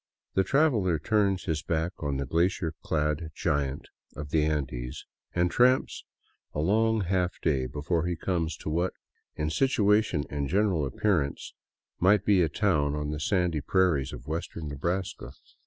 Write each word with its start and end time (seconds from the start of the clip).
The 0.33 0.43
traveler 0.43 0.97
turns 0.97 1.43
his 1.43 1.61
back 1.61 1.91
on 1.99 2.17
the 2.17 2.25
glacier 2.25 2.73
clad 2.81 3.29
giant 3.35 3.87
of 4.15 4.31
the 4.31 4.43
Andes 4.43 5.05
and 5.35 5.51
tramps 5.51 6.05
a 6.55 6.59
long 6.59 7.01
half 7.01 7.39
day 7.39 7.67
before 7.67 8.07
he 8.07 8.15
comes 8.15 8.57
to 8.57 8.69
what, 8.71 8.93
in 9.35 9.51
situation 9.51 10.23
and 10.27 10.47
general 10.49 10.87
appearance, 10.87 11.53
might 11.99 12.25
be 12.25 12.41
a 12.41 12.49
town 12.49 12.95
on 12.95 13.11
the 13.11 13.19
sandy 13.19 13.61
prairies 13.61 14.11
of 14.11 14.25
western 14.25 14.69
Nebraska. 14.69 15.33